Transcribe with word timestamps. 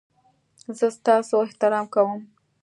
زه 0.77 0.87
ستاسو 0.97 1.33
احترام 1.45 1.85
کوم 1.93 2.19